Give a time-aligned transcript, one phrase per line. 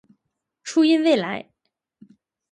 [0.63, 1.51] 初音未来